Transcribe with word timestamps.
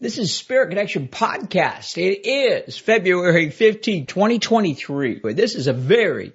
This 0.00 0.18
is 0.18 0.34
Spirit 0.34 0.70
Connection 0.70 1.06
Podcast. 1.06 1.98
It 1.98 2.26
is 2.26 2.76
February 2.76 3.50
15, 3.50 4.06
2023. 4.06 5.20
This 5.34 5.54
is 5.54 5.68
a 5.68 5.72
very 5.72 6.32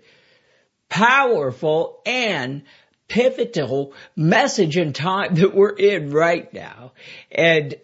powerful 0.87 2.01
and 2.05 2.63
pivotal 3.09 3.93
message 4.15 4.77
in 4.77 4.93
time 4.93 5.35
that 5.35 5.53
we're 5.53 5.75
in 5.75 6.09
right 6.09 6.51
now. 6.53 6.93
And 7.29 7.75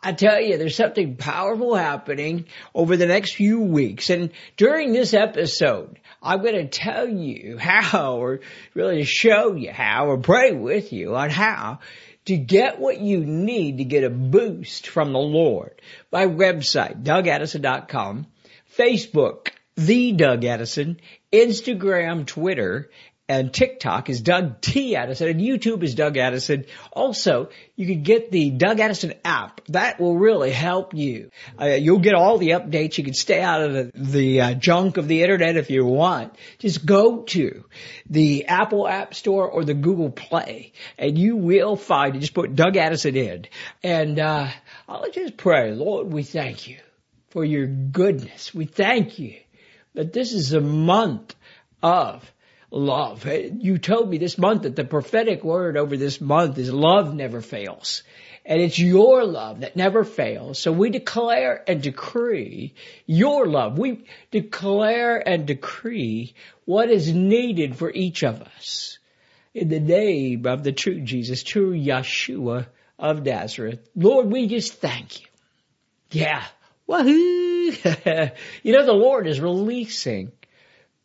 I 0.00 0.12
tell 0.12 0.40
you, 0.40 0.58
there's 0.58 0.76
something 0.76 1.16
powerful 1.16 1.74
happening 1.74 2.44
over 2.72 2.96
the 2.96 3.06
next 3.06 3.34
few 3.34 3.62
weeks. 3.62 4.10
And 4.10 4.30
during 4.56 4.92
this 4.92 5.12
episode, 5.12 5.98
I'm 6.22 6.40
going 6.40 6.54
to 6.54 6.68
tell 6.68 7.08
you 7.08 7.58
how, 7.58 8.18
or 8.18 8.40
really 8.74 9.02
show 9.02 9.54
you 9.54 9.72
how, 9.72 10.06
or 10.06 10.18
pray 10.18 10.52
with 10.52 10.92
you 10.92 11.16
on 11.16 11.30
how 11.30 11.80
to 12.26 12.36
get 12.36 12.78
what 12.78 13.00
you 13.00 13.24
need 13.24 13.78
to 13.78 13.84
get 13.84 14.04
a 14.04 14.10
boost 14.10 14.88
from 14.88 15.12
the 15.12 15.18
Lord. 15.18 15.80
My 16.12 16.26
website, 16.26 17.02
dougaddison.com, 17.02 18.26
Facebook, 18.76 19.48
The 19.76 20.12
Doug 20.12 20.44
Addison, 20.44 21.00
Instagram, 21.32 22.26
Twitter, 22.26 22.90
and 23.28 23.52
TikTok 23.52 24.08
is 24.08 24.20
Doug 24.20 24.60
T. 24.60 24.94
Addison, 24.94 25.28
and 25.28 25.40
YouTube 25.40 25.82
is 25.82 25.94
Doug 25.94 26.16
Addison. 26.16 26.64
Also, 26.92 27.50
you 27.74 27.86
can 27.86 28.02
get 28.02 28.30
the 28.30 28.50
Doug 28.50 28.78
Addison 28.78 29.14
app. 29.24 29.60
That 29.68 29.98
will 29.98 30.16
really 30.16 30.52
help 30.52 30.94
you. 30.94 31.30
Uh, 31.60 31.66
you'll 31.66 31.98
get 31.98 32.14
all 32.14 32.38
the 32.38 32.50
updates. 32.50 32.98
You 32.98 33.04
can 33.04 33.14
stay 33.14 33.42
out 33.42 33.62
of 33.62 33.72
the, 33.72 33.90
the 33.94 34.40
uh, 34.40 34.54
junk 34.54 34.96
of 34.96 35.08
the 35.08 35.22
internet 35.22 35.56
if 35.56 35.70
you 35.70 35.84
want. 35.84 36.36
Just 36.58 36.86
go 36.86 37.22
to 37.22 37.64
the 38.08 38.46
Apple 38.46 38.86
App 38.86 39.14
Store 39.14 39.50
or 39.50 39.64
the 39.64 39.74
Google 39.74 40.10
Play, 40.10 40.72
and 40.96 41.18
you 41.18 41.36
will 41.36 41.76
find 41.76 42.14
it. 42.14 42.20
Just 42.20 42.34
put 42.34 42.54
Doug 42.54 42.76
Addison 42.76 43.16
in. 43.16 43.46
And 43.82 44.20
uh, 44.20 44.48
I'll 44.88 45.10
just 45.10 45.36
pray, 45.36 45.72
Lord, 45.72 46.12
we 46.12 46.22
thank 46.22 46.68
you 46.68 46.78
for 47.30 47.44
your 47.44 47.66
goodness. 47.66 48.54
We 48.54 48.66
thank 48.66 49.18
you 49.18 49.34
that 49.94 50.12
this 50.12 50.32
is 50.32 50.52
a 50.52 50.60
month 50.60 51.34
of 51.82 52.30
love. 52.70 53.26
You 53.26 53.78
told 53.78 54.10
me 54.10 54.18
this 54.18 54.38
month 54.38 54.62
that 54.62 54.76
the 54.76 54.84
prophetic 54.84 55.44
word 55.44 55.76
over 55.76 55.96
this 55.96 56.20
month 56.20 56.58
is 56.58 56.72
love 56.72 57.14
never 57.14 57.40
fails. 57.40 58.02
And 58.44 58.60
it's 58.60 58.78
your 58.78 59.24
love 59.24 59.60
that 59.60 59.74
never 59.74 60.04
fails. 60.04 60.58
So 60.60 60.70
we 60.70 60.90
declare 60.90 61.64
and 61.66 61.82
decree 61.82 62.74
your 63.04 63.46
love. 63.46 63.76
We 63.76 64.04
declare 64.30 65.16
and 65.26 65.46
decree 65.46 66.34
what 66.64 66.90
is 66.90 67.12
needed 67.12 67.76
for 67.76 67.90
each 67.90 68.22
of 68.22 68.42
us. 68.42 68.98
In 69.52 69.68
the 69.68 69.80
name 69.80 70.46
of 70.46 70.62
the 70.62 70.72
true 70.72 71.00
Jesus, 71.00 71.42
true 71.42 71.72
Yeshua 71.72 72.66
of 72.98 73.24
Nazareth. 73.24 73.80
Lord, 73.96 74.30
we 74.30 74.46
just 74.46 74.74
thank 74.74 75.22
you. 75.22 75.26
Yeah. 76.10 76.44
Wahoo! 76.86 77.10
you 78.62 78.72
know, 78.72 78.86
the 78.86 78.92
Lord 78.92 79.26
is 79.26 79.40
releasing 79.40 80.30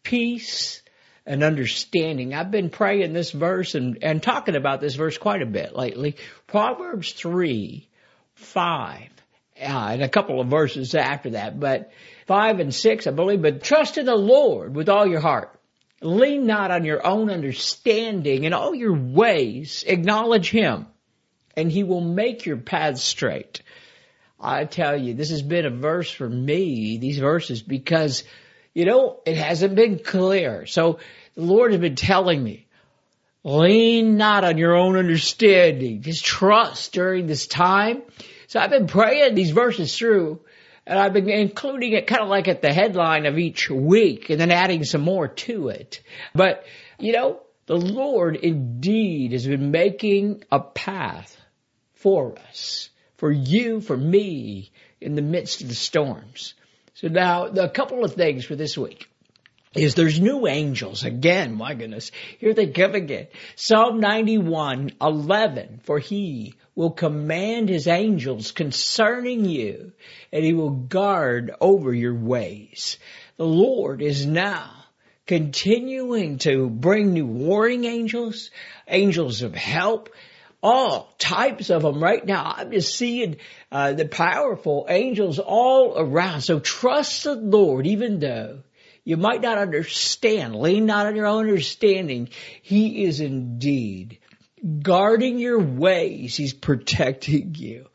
peace, 0.04 0.81
and 1.26 1.44
understanding. 1.44 2.34
I've 2.34 2.52
been 2.52 2.70
praying 2.70 3.14
this 3.14 3.32
verse 3.32 3.76
and, 3.76 4.00
and 4.02 4.22
talking 4.22 4.56
about 4.56 4.82
this 4.82 4.96
verse 4.96 5.18
quite 5.18 5.42
a 5.42 5.46
bit 5.46 5.76
lately. 5.76 6.18
Proverbs 6.48 7.14
3, 7.14 7.88
5, 8.36 9.02
uh, 9.02 9.64
and 9.64 10.02
a 10.02 10.10
couple 10.10 10.42
of 10.42 10.48
verses 10.48 10.96
after 10.96 11.32
that, 11.32 11.60
but 11.60 11.92
5 12.28 12.60
and 12.60 12.74
6, 12.74 13.08
I 13.08 13.12
believe, 13.12 13.42
but 13.42 13.64
trust 13.64 13.98
in 13.98 14.06
the 14.06 14.16
Lord 14.16 14.76
with 14.76 14.90
all 14.90 15.08
your 15.08 15.20
heart. 15.20 15.58
Lean 16.02 16.48
not 16.48 16.72
on 16.72 16.84
your 16.84 17.06
own 17.06 17.30
understanding 17.30 18.44
in 18.44 18.54
all 18.54 18.74
your 18.74 18.96
ways. 18.96 19.84
Acknowledge 19.86 20.50
Him 20.50 20.88
and 21.56 21.72
He 21.72 21.84
will 21.84 22.02
make 22.02 22.46
your 22.46 22.58
paths 22.58 23.04
straight. 23.04 23.62
I 24.40 24.66
tell 24.66 24.98
you, 24.98 25.14
this 25.14 25.30
has 25.30 25.44
been 25.44 25.66
a 25.66 25.70
verse 25.70 26.10
for 26.10 26.28
me, 26.28 26.98
these 26.98 27.20
verses, 27.20 27.62
because 27.62 28.24
you 28.74 28.86
know, 28.86 29.20
it 29.26 29.38
hasn't 29.38 29.76
been 29.76 30.00
clear. 30.00 30.66
So 30.66 31.00
the 31.36 31.44
Lord 31.44 31.72
has 31.72 31.82
been 31.82 31.96
telling 31.96 32.44
me, 32.44 32.68
lean 33.44 34.18
not 34.18 34.44
on 34.44 34.58
your 34.58 34.76
own 34.76 34.98
understanding. 34.98 36.02
Just 36.02 36.24
trust 36.24 36.94
during 36.94 37.28
this 37.28 37.48
time. 37.48 38.02
So 38.48 38.60
I've 38.60 38.70
been 38.70 38.88
praying 38.88 39.36
these 39.36 39.52
verses 39.52 39.98
through 39.98 40.42
and 40.86 40.98
I've 40.98 41.14
been 41.14 41.30
including 41.30 41.94
it 41.94 42.08
kind 42.08 42.22
of 42.22 42.30
like 42.30 42.48
at 42.48 42.62
the 42.62 42.74
headline 42.74 43.26
of 43.26 43.38
each 43.38 43.70
week 43.70 44.30
and 44.30 44.40
then 44.40 44.52
adding 44.52 44.84
some 44.84 45.02
more 45.02 45.28
to 45.28 45.70
it. 45.70 46.02
But, 46.34 46.66
you 47.00 47.14
know, 47.14 47.42
the 47.66 47.78
Lord 47.78 48.36
indeed 48.36 49.32
has 49.32 49.46
been 49.46 49.72
making 49.72 50.44
a 50.52 50.60
path 50.60 51.38
for 51.94 52.38
us, 52.50 52.90
for 53.18 53.32
you, 53.32 53.80
for 53.80 53.96
me 53.96 54.72
in 55.00 55.16
the 55.16 55.22
midst 55.22 55.62
of 55.62 55.68
the 55.68 55.76
storms. 55.76 56.56
So 56.94 57.08
now, 57.08 57.46
a 57.46 57.70
couple 57.70 58.04
of 58.04 58.14
things 58.14 58.46
for 58.46 58.56
this 58.56 58.78
week 58.78 59.08
is 59.74 59.96
there's 59.96 60.20
new 60.20 60.48
angels 60.48 61.04
again. 61.04 61.56
My 61.56 61.74
goodness, 61.74 62.12
here 62.40 62.54
they 62.54 62.68
come 62.68 62.94
again. 62.94 63.28
Psalm 63.56 64.00
91, 64.02 64.92
11, 65.02 65.82
for 65.84 66.00
he 66.00 66.54
will 66.76 66.92
command 66.92 67.70
his 67.70 67.88
angels 67.88 68.52
concerning 68.52 69.46
you 69.46 69.94
and 70.32 70.44
he 70.44 70.54
will 70.54 70.72
guard 70.72 71.52
over 71.62 71.94
your 71.94 72.16
ways. 72.16 72.98
The 73.38 73.46
Lord 73.46 74.02
is 74.02 74.26
now 74.26 74.72
continuing 75.26 76.40
to 76.40 76.70
bring 76.70 77.14
new 77.14 77.26
warring 77.26 77.86
angels, 77.86 78.52
angels 78.88 79.42
of 79.42 79.56
help, 79.56 80.10
all 80.64 81.14
types 81.18 81.70
of 81.70 81.82
them 81.82 82.02
right 82.02 82.26
now. 82.26 82.54
I'm 82.58 82.72
just 82.72 82.96
seeing 82.96 83.38
uh, 83.72 83.94
the 83.94 84.08
powerful 84.08 84.86
angels 84.90 85.40
all 85.40 85.98
around. 85.98 86.42
So 86.42 86.60
trust 86.60 87.24
the 87.24 87.36
Lord, 87.36 87.88
even 87.88 88.20
though 88.20 88.60
you 89.04 89.18
might 89.18 89.42
not 89.42 89.58
understand. 89.58 90.56
Lean 90.56 90.86
not 90.86 91.08
on 91.08 91.16
your 91.16 91.26
own 91.26 91.48
understanding. 91.48 92.30
He 92.62 93.04
is 93.04 93.20
indeed 93.20 94.20
guarding 94.82 95.40
your 95.40 95.60
ways. 95.60 96.36
He's 96.36 96.54
protecting 96.54 97.56
you. 97.56 97.88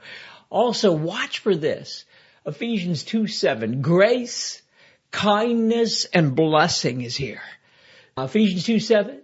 Also, 0.51 0.93
watch 0.93 1.41
for 1.41 1.55
this. 1.55 2.05
Ephesians 2.45 3.05
2 3.05 3.27
7. 3.27 3.83
Grace, 3.83 4.63
kindness, 5.11 6.05
and 6.07 6.35
blessing 6.35 7.01
is 7.03 7.17
here. 7.17 7.43
Ephesians 8.17 8.65
2 8.65 8.81
7. 8.81 9.23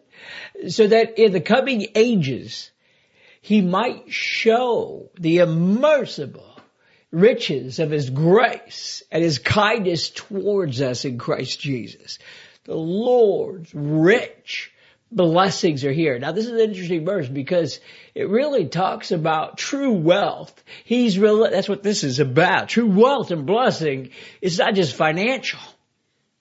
So 0.69 0.87
that 0.87 1.19
in 1.19 1.33
the 1.33 1.41
coming 1.41 1.89
ages, 1.95 2.71
he 3.43 3.61
might 3.61 4.11
show 4.11 5.11
the 5.19 5.39
immersible 5.39 6.49
riches 7.11 7.81
of 7.81 7.91
his 7.91 8.09
grace 8.09 9.03
and 9.11 9.23
his 9.23 9.39
kindness 9.39 10.11
towards 10.11 10.81
us 10.81 11.05
in 11.05 11.19
Christ 11.19 11.61
Jesus. 11.61 12.19
The 12.65 12.77
Lord's 12.77 13.75
rich 13.75 14.73
blessings 15.11 15.85
are 15.85 15.93
here. 15.93 16.19
Now 16.21 16.31
this 16.31 16.47
is 16.47 16.53
an 16.53 16.71
interesting 16.71 17.05
verse 17.05 17.29
because 17.29 17.81
it 18.15 18.29
really 18.29 18.67
talks 18.67 19.11
about 19.11 19.59
true 19.59 19.93
wealth. 19.93 20.63
He's 20.85 21.19
really, 21.19 21.51
that's 21.51 21.69
what 21.69 21.83
this 21.83 22.05
is 22.05 22.21
about. 22.21 22.69
True 22.69 22.87
wealth 22.87 23.33
and 23.33 23.45
blessing 23.45 24.11
is 24.41 24.59
not 24.59 24.75
just 24.75 24.95
financial. 24.95 25.61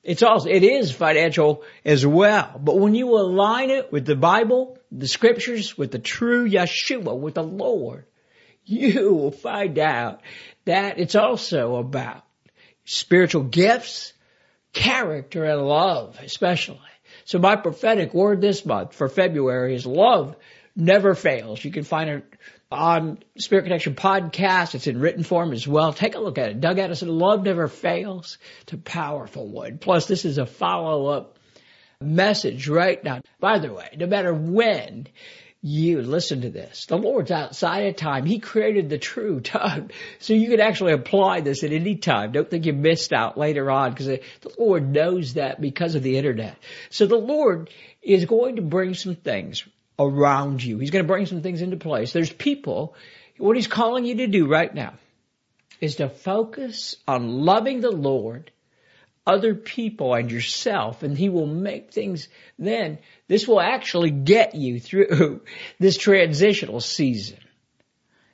It's 0.03 0.23
also, 0.23 0.49
it 0.49 0.63
is 0.63 0.91
financial 0.91 1.63
as 1.85 2.05
well. 2.05 2.59
But 2.59 2.79
when 2.79 2.95
you 2.95 3.09
align 3.17 3.69
it 3.69 3.91
with 3.91 4.05
the 4.05 4.15
Bible, 4.15 4.79
the 4.91 5.07
scriptures, 5.07 5.77
with 5.77 5.91
the 5.91 5.99
true 5.99 6.49
Yeshua, 6.49 7.17
with 7.17 7.35
the 7.35 7.43
Lord, 7.43 8.05
you 8.65 9.13
will 9.13 9.31
find 9.31 9.77
out 9.77 10.21
that 10.65 10.99
it's 10.99 11.15
also 11.15 11.75
about 11.75 12.23
spiritual 12.85 13.43
gifts, 13.43 14.13
character, 14.73 15.43
and 15.43 15.61
love, 15.61 16.19
especially. 16.23 16.79
So 17.25 17.37
my 17.37 17.55
prophetic 17.55 18.13
word 18.13 18.41
this 18.41 18.65
month 18.65 18.95
for 18.95 19.07
February 19.07 19.75
is 19.75 19.85
love 19.85 20.35
never 20.75 21.13
fails. 21.13 21.63
You 21.63 21.71
can 21.71 21.83
find 21.83 22.09
it 22.09 22.25
on 22.71 23.19
Spirit 23.37 23.63
Connection 23.63 23.95
podcast. 23.95 24.75
It's 24.75 24.87
in 24.87 24.99
written 24.99 25.23
form 25.23 25.51
as 25.51 25.67
well. 25.67 25.93
Take 25.93 26.15
a 26.15 26.19
look 26.19 26.37
at 26.37 26.49
it. 26.49 26.61
Doug 26.61 26.79
Addison, 26.79 27.09
love 27.09 27.43
never 27.43 27.67
fails. 27.67 28.37
It's 28.61 28.73
a 28.73 28.77
powerful 28.77 29.47
one. 29.47 29.77
Plus, 29.77 30.05
this 30.05 30.25
is 30.25 30.37
a 30.37 30.45
follow 30.45 31.07
up 31.07 31.37
message 31.99 32.67
right 32.67 33.03
now. 33.03 33.21
By 33.39 33.59
the 33.59 33.73
way, 33.73 33.89
no 33.97 34.07
matter 34.07 34.33
when 34.33 35.07
you. 35.61 36.01
Listen 36.01 36.41
to 36.41 36.49
this. 36.49 36.85
The 36.87 36.97
Lord's 36.97 37.31
outside 37.31 37.87
of 37.87 37.95
time. 37.95 38.25
He 38.25 38.39
created 38.39 38.89
the 38.89 38.97
true 38.97 39.39
time. 39.39 39.89
So 40.19 40.33
you 40.33 40.49
can 40.49 40.59
actually 40.59 40.93
apply 40.93 41.41
this 41.41 41.63
at 41.63 41.71
any 41.71 41.95
time. 41.95 42.31
Don't 42.31 42.49
think 42.49 42.65
you 42.65 42.73
missed 42.73 43.11
out 43.11 43.37
later 43.37 43.71
on 43.71 43.91
because 43.91 44.05
the 44.05 44.51
Lord 44.57 44.89
knows 44.89 45.33
that 45.33 45.59
because 45.59 45.95
of 45.95 46.03
the 46.03 46.17
internet. 46.17 46.57
So 46.89 47.05
the 47.07 47.17
Lord 47.17 47.69
is 48.01 48.25
going 48.25 48.57
to 48.57 48.61
bring 48.61 48.93
some 48.93 49.15
things 49.15 49.67
around 50.07 50.63
you. 50.63 50.77
He's 50.77 50.91
going 50.91 51.03
to 51.03 51.07
bring 51.07 51.25
some 51.25 51.41
things 51.41 51.61
into 51.61 51.77
place. 51.77 52.13
There's 52.13 52.31
people, 52.31 52.95
what 53.37 53.55
he's 53.55 53.67
calling 53.67 54.05
you 54.05 54.15
to 54.17 54.27
do 54.27 54.47
right 54.47 54.73
now 54.73 54.93
is 55.79 55.95
to 55.95 56.09
focus 56.09 56.95
on 57.07 57.45
loving 57.45 57.81
the 57.81 57.91
Lord 57.91 58.51
other 59.25 59.53
people 59.53 60.13
and 60.13 60.31
yourself 60.31 61.03
and 61.03 61.15
he 61.17 61.29
will 61.29 61.45
make 61.45 61.91
things 61.91 62.27
then 62.57 62.97
this 63.27 63.47
will 63.47 63.61
actually 63.61 64.09
get 64.09 64.55
you 64.55 64.79
through 64.79 65.41
this 65.79 65.97
transitional 65.97 66.79
season. 66.79 67.37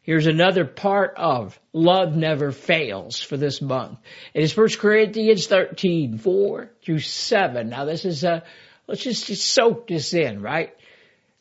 Here's 0.01 0.27
another 0.27 0.63
part 0.63 1.15
of 1.17 1.59
love 1.73 2.15
never 2.15 2.53
fails 2.53 3.21
for 3.21 3.35
this 3.35 3.61
month. 3.61 3.99
It 4.33 4.41
is 4.41 4.55
1 4.55 4.69
Corinthians 4.79 5.47
13, 5.47 6.17
4 6.17 6.71
through 6.81 6.99
7. 6.99 7.67
Now 7.67 7.83
this 7.83 8.05
is 8.05 8.23
a, 8.23 8.43
let's 8.87 9.03
just, 9.03 9.27
just 9.27 9.45
soak 9.45 9.87
this 9.87 10.13
in, 10.13 10.41
right? 10.41 10.73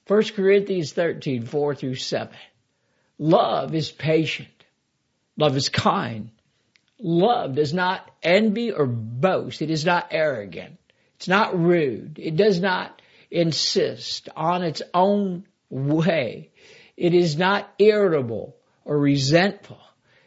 1 0.07 0.23
Corinthians 0.35 0.93
13, 0.93 1.45
4 1.47 1.75
through 1.75 1.97
7. 1.97 2.35
Love 3.19 3.75
is 3.75 3.91
patient. 3.91 4.49
Love 5.37 5.57
is 5.57 5.69
kind. 5.69 6.31
Love 6.99 7.55
does 7.55 7.75
not 7.75 8.09
envy 8.23 8.73
or 8.73 8.87
boast. 8.87 9.63
It 9.63 9.71
is 9.71 9.85
not 9.85 10.09
arrogant. 10.11 10.79
It's 11.17 11.29
not 11.29 11.59
rude. 11.59 12.19
It 12.23 12.37
does 12.37 12.61
not 12.61 13.03
insist 13.31 14.29
on 14.37 14.63
its 14.63 14.83
own 14.95 15.47
way. 15.69 16.51
It 16.97 17.15
is 17.15 17.37
not 17.37 17.69
irritable 17.79 18.57
or 18.85 18.99
resentful. 18.99 19.81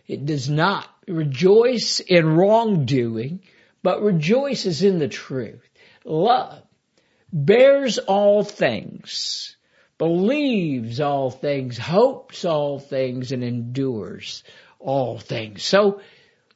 It 0.08 0.26
does 0.26 0.50
not 0.50 0.88
rejoice 1.08 2.00
in 2.00 2.36
wrongdoing, 2.36 3.42
but 3.82 4.02
rejoices 4.02 4.84
in 4.84 5.00
the 5.00 5.08
truth. 5.08 5.68
Love 6.04 6.64
bears 7.32 7.98
all 8.00 8.44
things, 8.44 9.56
believes 10.00 11.00
all 11.00 11.30
things, 11.30 11.78
hopes 11.78 12.44
all 12.44 12.80
things, 12.80 13.32
and 13.32 13.44
endures 13.44 14.44
all 14.80 15.20
things. 15.20 15.62
So 15.62 16.02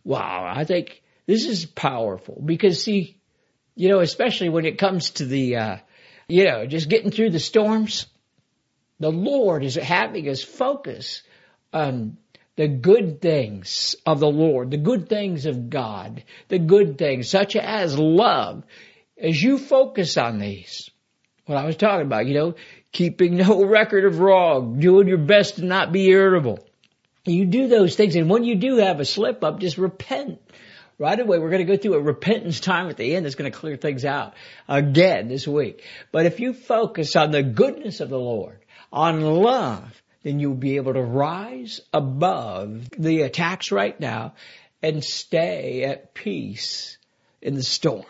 Wow, 0.04 0.52
I 0.54 0.66
think 0.66 1.02
this 1.26 1.46
is 1.46 1.66
powerful 1.66 2.42
because 2.44 2.84
see, 2.84 3.18
you 3.76 3.90
know, 3.90 4.00
especially 4.00 4.50
when 4.50 4.66
it 4.66 4.78
comes 4.78 5.12
to 5.12 5.26
the, 5.26 5.56
uh, 5.56 5.78
you 6.28 6.44
know, 6.44 6.66
just 6.66 6.90
getting 6.90 7.12
through 7.12 7.30
the 7.30 7.40
storms, 7.40 8.06
the 9.00 9.12
Lord 9.12 9.64
is 9.64 9.76
having 9.76 10.28
us 10.30 10.44
focus 10.44 11.24
on 11.72 12.18
the 12.56 12.68
good 12.68 13.22
things 13.22 13.96
of 14.06 14.20
the 14.20 14.30
Lord, 14.30 14.72
the 14.72 14.78
good 14.78 15.10
things 15.10 15.46
of 15.46 15.70
God, 15.70 16.24
the 16.50 16.60
good 16.60 16.98
things 16.98 17.30
such 17.30 17.56
as 17.56 17.98
love. 17.98 18.64
As 19.18 19.42
you 19.42 19.58
focus 19.58 20.18
on 20.18 20.40
these, 20.40 20.90
what 21.46 21.58
I 21.58 21.66
was 21.66 21.78
talking 21.78 22.06
about, 22.06 22.26
you 22.28 22.34
know, 22.34 22.56
keeping 22.94 23.36
no 23.36 23.66
record 23.66 24.06
of 24.06 24.20
wrong, 24.20 24.80
doing 24.80 25.10
your 25.10 25.18
best 25.18 25.58
to 25.58 25.66
not 25.66 25.92
be 25.92 26.08
irritable, 26.08 26.66
you 27.26 27.46
do 27.46 27.68
those 27.68 27.96
things, 27.96 28.16
and 28.16 28.30
when 28.30 28.44
you 28.44 28.56
do 28.56 28.78
have 28.78 29.00
a 29.00 29.06
slip 29.06 29.44
up, 29.44 29.60
just 29.60 29.78
repent 29.78 30.40
right 30.98 31.20
away. 31.20 31.40
We're 31.40 31.50
going 31.50 31.66
to 31.66 31.72
go 31.72 31.78
through 31.78 31.96
a 31.96 32.02
repentance 32.02 32.60
time 32.60 32.90
at 32.90 32.98
the 32.98 33.16
end 33.16 33.26
that's 33.26 33.36
going 33.36 33.52
to 33.52 33.58
clear 33.58 33.78
things 33.78 34.06
out 34.06 34.34
again 34.68 35.28
this 35.28 35.48
week. 35.48 35.84
But 36.12 36.26
if 36.26 36.40
you 36.40 36.54
focus 36.54 37.16
on 37.16 37.32
the 37.32 37.44
goodness 37.44 38.00
of 38.00 38.10
the 38.10 38.20
Lord, 38.20 38.60
on 38.92 39.22
love, 39.22 40.02
then 40.24 40.40
you'll 40.40 40.56
be 40.56 40.76
able 40.76 40.94
to 40.94 41.02
rise 41.02 41.82
above 41.94 42.90
the 42.92 43.22
attacks 43.22 43.72
right 43.72 43.98
now 44.00 44.34
and 44.82 45.04
stay 45.04 45.84
at 45.84 46.14
peace 46.14 46.98
in 47.42 47.56
the 47.56 47.64
storm. 47.64 48.06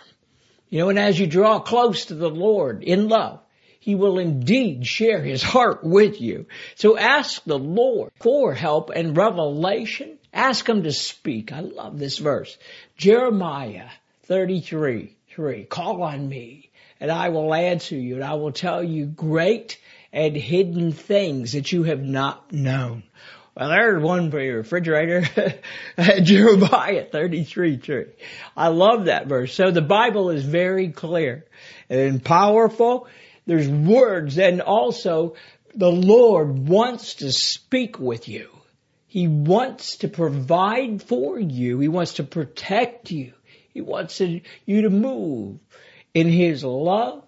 You 0.69 0.79
know, 0.79 0.89
and 0.89 0.97
as 0.97 1.19
you 1.19 1.27
draw 1.27 1.59
close 1.59 2.05
to 2.05 2.15
the 2.15 2.29
Lord 2.29 2.83
in 2.83 3.09
love, 3.09 3.42
he 3.83 3.95
will 3.95 4.17
indeed 4.17 4.87
share 4.87 5.21
his 5.21 5.43
heart 5.43 5.83
with 5.83 6.21
you. 6.21 6.45
So 6.75 6.97
ask 6.97 7.43
the 7.43 7.59
Lord 7.59 8.13
for 8.21 8.53
help 8.53 8.91
and 8.91 9.17
revelation. 9.17 10.17
Ask 10.33 10.69
him 10.69 10.83
to 10.83 10.93
speak. 10.93 11.51
I 11.51 11.59
love 11.59 11.99
this 11.99 12.17
verse. 12.17 12.57
Jeremiah 12.95 13.89
33, 14.23 15.17
3. 15.35 15.63
Call 15.65 16.01
on 16.01 16.29
me 16.29 16.69
and 17.01 17.11
I 17.11 17.27
will 17.27 17.53
answer 17.53 17.97
you 17.97 18.15
and 18.15 18.23
I 18.23 18.35
will 18.35 18.53
tell 18.53 18.81
you 18.81 19.05
great 19.05 19.77
and 20.13 20.33
hidden 20.33 20.93
things 20.93 21.51
that 21.51 21.73
you 21.73 21.83
have 21.83 22.01
not 22.01 22.53
known. 22.53 23.03
Well, 23.53 23.67
there's 23.67 24.01
one 24.01 24.31
for 24.31 24.39
your 24.39 24.59
refrigerator. 24.59 25.25
Jeremiah 26.23 27.03
33, 27.03 27.77
3. 27.77 28.05
I 28.55 28.69
love 28.69 29.05
that 29.05 29.27
verse. 29.27 29.53
So 29.53 29.71
the 29.71 29.81
Bible 29.81 30.29
is 30.29 30.45
very 30.45 30.87
clear 30.87 31.43
and 31.89 32.23
powerful 32.23 33.07
there's 33.45 33.67
words 33.67 34.37
and 34.37 34.61
also 34.61 35.35
the 35.75 35.91
Lord 35.91 36.67
wants 36.67 37.15
to 37.15 37.31
speak 37.31 37.99
with 37.99 38.27
you. 38.27 38.49
He 39.07 39.27
wants 39.27 39.97
to 39.97 40.07
provide 40.07 41.03
for 41.03 41.39
you. 41.39 41.79
He 41.79 41.87
wants 41.87 42.13
to 42.13 42.23
protect 42.23 43.11
you. 43.11 43.33
He 43.73 43.81
wants 43.81 44.19
you 44.19 44.41
to 44.81 44.89
move 44.89 45.59
in 46.13 46.27
His 46.27 46.63
love, 46.63 47.23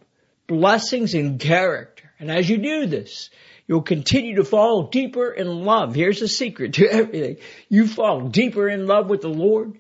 blessings, 0.47 1.13
and 1.13 1.39
character. 1.39 2.11
And 2.19 2.31
as 2.31 2.49
you 2.49 2.57
do 2.57 2.85
this, 2.85 3.29
you'll 3.67 3.81
continue 3.81 4.37
to 4.37 4.43
fall 4.43 4.83
deeper 4.87 5.31
in 5.31 5.47
love. 5.65 5.95
Here's 5.95 6.19
the 6.19 6.27
secret 6.27 6.73
to 6.73 6.87
everything. 6.91 7.37
You 7.69 7.87
fall 7.87 8.29
deeper 8.29 8.69
in 8.69 8.87
love 8.87 9.09
with 9.09 9.21
the 9.21 9.29
Lord 9.29 9.77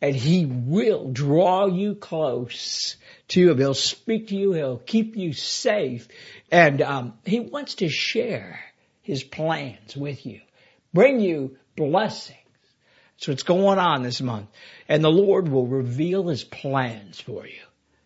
and 0.00 0.14
He 0.14 0.44
will 0.46 1.10
draw 1.10 1.66
you 1.66 1.94
close 1.94 2.96
to 3.28 3.50
him. 3.50 3.58
He'll 3.58 3.74
speak 3.74 4.28
to 4.28 4.36
you. 4.36 4.52
He'll 4.52 4.78
keep 4.78 5.16
you 5.16 5.32
safe. 5.32 6.08
And 6.50 6.82
um, 6.82 7.14
he 7.24 7.40
wants 7.40 7.76
to 7.76 7.88
share 7.88 8.60
his 9.02 9.24
plans 9.24 9.96
with 9.96 10.26
you, 10.26 10.40
bring 10.92 11.20
you 11.20 11.56
blessings. 11.76 12.36
So 13.18 13.32
what's 13.32 13.42
going 13.42 13.78
on 13.78 14.02
this 14.02 14.20
month. 14.20 14.48
And 14.88 15.02
the 15.02 15.10
Lord 15.10 15.48
will 15.48 15.66
reveal 15.66 16.28
his 16.28 16.44
plans 16.44 17.20
for 17.20 17.46
you. 17.46 17.60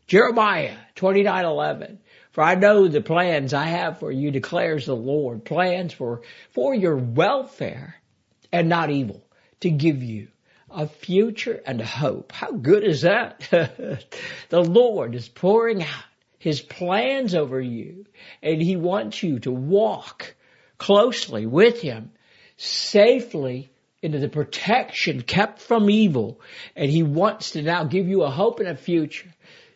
Jeremiah 0.06 0.76
29:11 0.96 1.98
For 2.32 2.42
I 2.42 2.54
know 2.54 2.88
the 2.88 3.00
plans 3.00 3.54
I 3.54 3.66
have 3.66 3.98
for 3.98 4.10
you 4.10 4.30
declares 4.30 4.86
the 4.86 4.96
Lord 4.96 5.44
plans 5.44 5.92
for 5.92 6.22
for 6.50 6.75
your 6.75 6.96
welfare 6.96 7.96
and 8.52 8.68
not 8.68 8.90
evil 8.90 9.22
to 9.60 9.70
give 9.70 10.02
you 10.02 10.28
a 10.75 10.87
future 10.87 11.61
and 11.64 11.81
a 11.81 11.87
hope. 11.87 12.33
How 12.33 12.52
good 12.52 12.85
is 12.85 13.02
that? 13.02 13.49
the 14.49 14.62
Lord 14.62 15.14
is 15.14 15.29
pouring 15.29 15.83
out 15.83 16.05
His 16.38 16.61
plans 16.61 17.35
over 17.35 17.61
you 17.61 18.07
and 18.43 18.61
He 18.61 18.76
wants 18.76 19.23
you 19.23 19.38
to 19.41 19.50
walk 19.50 20.35
closely 20.79 21.47
with 21.47 21.81
Him 21.81 22.12
safely 22.57 23.71
into 24.02 24.19
the 24.19 24.29
protection 24.29 25.23
kept 25.23 25.61
from 25.61 25.88
evil 25.88 26.41
and 26.75 26.91
He 26.91 27.02
wants 27.02 27.52
to 27.52 27.62
now 27.62 27.85
give 27.85 28.09
you 28.09 28.23
a 28.23 28.31
hope 28.31 28.61
and 28.61 28.69
a 28.69 28.76
future. 28.76 29.33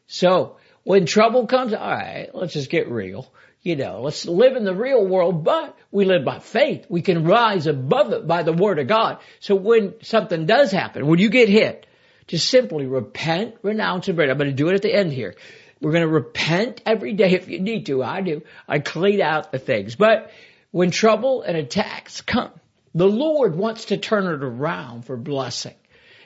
So 0.07 0.57
when 0.83 1.07
trouble 1.07 1.47
comes, 1.47 1.75
alright, 1.75 2.35
let's 2.35 2.53
just 2.53 2.71
get 2.71 2.91
real 2.91 3.31
you 3.67 3.75
know, 3.75 4.01
let's 4.01 4.25
live 4.27 4.55
in 4.55 4.63
the 4.63 4.73
real 4.73 5.05
world, 5.05 5.43
but 5.43 5.77
we 5.91 6.05
live 6.05 6.25
by 6.25 6.39
faith. 6.39 6.87
We 6.89 7.03
can 7.03 7.25
rise 7.25 7.67
above 7.67 8.13
it 8.13 8.25
by 8.25 8.45
the 8.45 8.53
word 8.53 8.79
of 8.79 8.87
God. 8.87 9.19
So 9.41 9.57
when 9.57 9.95
something 10.03 10.47
does 10.47 10.71
happen, 10.71 11.05
when 11.09 11.19
you 11.19 11.31
get 11.31 11.49
hit, 11.49 11.85
just 12.29 12.49
simply 12.49 12.87
repent, 12.87 13.57
renounce, 13.63 14.07
and 14.07 14.17
break. 14.17 14.31
I'm 14.31 14.39
going 14.39 14.51
to 14.51 14.57
do 14.57 14.69
it 14.69 14.77
at 14.77 14.83
the 14.83 14.95
end 14.95 15.13
here. 15.13 15.35
We're 15.81 15.91
going 15.91 16.05
to 16.05 16.09
repent 16.09 16.81
every 16.87 17.15
day 17.15 17.33
if 17.33 17.49
you 17.49 17.59
need 17.59 17.87
to. 17.87 18.05
I 18.05 18.21
do. 18.21 18.43
I 18.69 18.79
clean 18.79 19.21
out 19.21 19.51
the 19.51 19.59
things. 19.59 19.97
But 19.97 20.31
when 20.71 20.93
trouble 20.93 21.43
and 21.43 21.57
attacks 21.57 22.21
come, 22.21 22.53
the 22.95 23.09
Lord 23.09 23.57
wants 23.57 23.87
to 23.87 23.97
turn 23.97 24.27
it 24.27 24.45
around 24.45 25.07
for 25.07 25.17
blessing. 25.17 25.75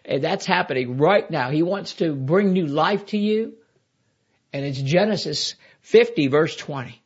And 0.05 0.23
that's 0.23 0.45
happening 0.45 0.99
right 0.99 1.29
now. 1.31 1.51
He 1.51 1.63
wants 1.63 1.95
to 1.95 2.15
bring 2.15 2.53
new 2.53 2.67
life 2.67 3.07
to 3.07 3.17
you. 3.17 3.55
And 4.53 4.67
it's 4.67 4.81
Genesis 4.81 5.55
50 5.81 6.27
verse 6.27 6.55
20. 6.55 7.00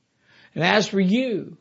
And 0.54 0.64
as 0.64 0.88
for 0.88 1.00
you, 1.00 1.56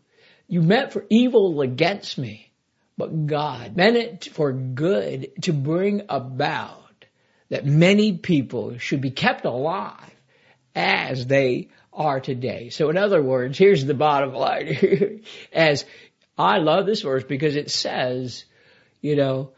you 0.47 0.61
meant 0.61 0.93
for 0.93 1.05
evil 1.09 1.61
against 1.61 2.17
me, 2.17 2.51
but 2.97 3.25
God 3.25 3.75
meant 3.75 3.97
it 3.97 4.25
for 4.25 4.51
good 4.51 5.31
to 5.43 5.53
bring 5.53 6.03
about 6.09 7.05
that 7.49 7.65
many 7.65 8.17
people 8.17 8.77
should 8.77 9.01
be 9.01 9.11
kept 9.11 9.45
alive 9.45 10.13
as 10.75 11.25
they 11.25 11.69
are 11.91 12.19
today. 12.19 12.69
So 12.69 12.89
in 12.89 12.97
other 12.97 13.21
words, 13.21 13.57
here's 13.57 13.85
the 13.85 13.93
bottom 13.93 14.33
line. 14.33 15.23
as 15.53 15.85
I 16.37 16.57
love 16.57 16.85
this 16.85 17.01
verse 17.01 17.23
because 17.23 17.55
it 17.55 17.69
says, 17.69 18.45
you 19.01 19.15
know, 19.15 19.51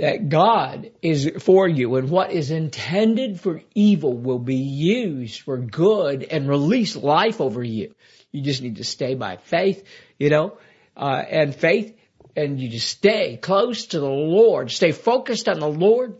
that 0.00 0.30
God 0.30 0.92
is 1.02 1.30
for 1.40 1.68
you 1.68 1.96
and 1.96 2.08
what 2.08 2.32
is 2.32 2.50
intended 2.50 3.38
for 3.38 3.60
evil 3.74 4.16
will 4.16 4.38
be 4.38 4.56
used 4.56 5.42
for 5.42 5.58
good 5.58 6.22
and 6.22 6.48
release 6.48 6.96
life 6.96 7.38
over 7.38 7.62
you. 7.62 7.94
You 8.32 8.40
just 8.40 8.62
need 8.62 8.76
to 8.76 8.84
stay 8.84 9.14
by 9.14 9.36
faith, 9.36 9.84
you 10.18 10.30
know, 10.30 10.56
uh, 10.96 11.22
and 11.28 11.54
faith 11.54 11.94
and 12.34 12.58
you 12.58 12.70
just 12.70 12.88
stay 12.88 13.36
close 13.36 13.88
to 13.88 14.00
the 14.00 14.08
Lord, 14.08 14.70
stay 14.70 14.92
focused 14.92 15.50
on 15.50 15.60
the 15.60 15.68
Lord, 15.68 16.16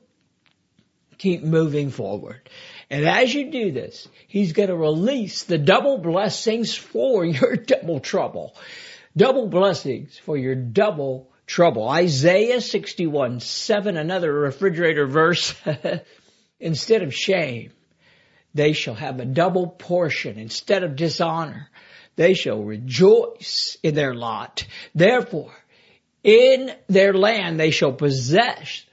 keep 1.17 1.43
moving 1.43 1.89
forward. 1.89 2.51
And 2.91 3.09
as 3.09 3.33
you 3.33 3.51
do 3.51 3.73
this, 3.73 4.07
He's 4.29 4.53
going 4.53 4.69
to 4.69 4.77
release 4.77 5.45
the 5.45 5.57
double 5.57 5.97
blessings 5.97 6.75
for 6.75 7.25
your 7.25 7.57
double 7.57 8.01
trouble. 8.01 8.55
Double 9.17 9.49
blessings 9.49 10.19
for 10.19 10.37
your 10.37 10.55
double 10.55 11.31
trouble. 11.51 11.89
Isaiah 11.89 12.61
61, 12.61 13.41
7, 13.41 13.97
another 13.97 14.33
refrigerator 14.33 15.07
verse. 15.07 15.55
Instead 16.61 17.03
of 17.03 17.15
shame, 17.15 17.73
they 18.55 18.73
shall 18.73 18.95
have 18.95 19.19
a 19.19 19.25
double 19.25 19.67
portion. 19.67 20.39
Instead 20.39 20.85
of 20.85 20.95
dishonor, 20.95 21.69
they 22.15 22.35
shall 22.35 22.63
rejoice 22.63 23.77
in 23.83 23.95
their 23.95 24.15
lot. 24.15 24.65
Therefore, 24.95 25.53
in 26.23 26.71
their 26.87 27.15
land 27.15 27.59
they 27.59 27.73
shall 27.73 27.93
possess 27.93 28.85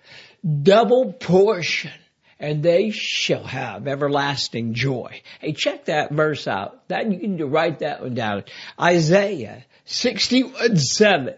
double 0.64 1.14
portion 1.14 1.92
and 2.40 2.64
they 2.64 2.90
shall 2.92 3.44
have 3.44 3.88
everlasting 3.88 4.74
joy. 4.74 5.22
Hey, 5.40 5.54
check 5.54 5.86
that 5.86 6.12
verse 6.12 6.48
out. 6.48 6.88
That 6.88 7.12
you 7.12 7.20
can 7.20 7.38
write 7.50 7.80
that 7.80 8.02
one 8.02 8.14
down. 8.14 8.46
Isaiah 8.80 9.66
61 9.86 10.78
7. 10.78 11.36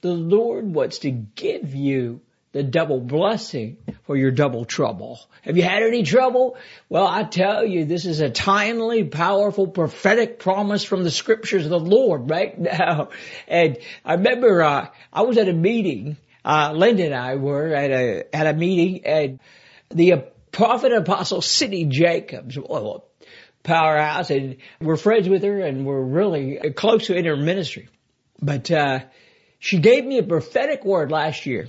The 0.00 0.12
Lord 0.12 0.72
wants 0.72 1.00
to 1.00 1.10
give 1.10 1.74
you 1.74 2.20
the 2.52 2.62
double 2.62 3.00
blessing 3.00 3.76
for 4.04 4.16
your 4.16 4.30
double 4.30 4.64
trouble. 4.64 5.20
Have 5.42 5.56
you 5.56 5.62
had 5.62 5.82
any 5.82 6.02
trouble? 6.02 6.56
Well, 6.88 7.06
I 7.06 7.24
tell 7.24 7.64
you, 7.64 7.84
this 7.84 8.06
is 8.06 8.20
a 8.20 8.30
timely, 8.30 9.04
powerful, 9.04 9.66
prophetic 9.66 10.38
promise 10.38 10.84
from 10.84 11.04
the 11.04 11.10
scriptures 11.10 11.64
of 11.64 11.70
the 11.70 11.80
Lord 11.80 12.30
right 12.30 12.58
now. 12.60 13.10
And 13.46 13.78
I 14.04 14.14
remember, 14.14 14.62
uh, 14.62 14.88
I 15.12 15.22
was 15.22 15.36
at 15.36 15.48
a 15.48 15.52
meeting, 15.52 16.16
uh, 16.44 16.72
Linda 16.74 17.04
and 17.04 17.14
I 17.14 17.34
were 17.34 17.74
at 17.74 17.90
a, 17.90 18.34
at 18.34 18.46
a 18.46 18.54
meeting 18.54 19.04
and 19.04 19.40
the 19.90 20.24
prophet 20.50 20.92
and 20.92 21.02
apostle 21.02 21.42
Cindy 21.42 21.84
Jacobs, 21.84 22.56
well, 22.56 23.04
powerhouse 23.62 24.30
and 24.30 24.56
we're 24.80 24.96
friends 24.96 25.28
with 25.28 25.42
her 25.42 25.60
and 25.60 25.84
we're 25.84 26.00
really 26.00 26.72
close 26.74 27.08
to 27.08 27.16
in 27.16 27.26
her 27.26 27.36
ministry. 27.36 27.88
But, 28.40 28.70
uh, 28.70 29.00
she 29.58 29.78
gave 29.78 30.04
me 30.04 30.18
a 30.18 30.22
prophetic 30.22 30.84
word 30.84 31.10
last 31.10 31.46
year. 31.46 31.68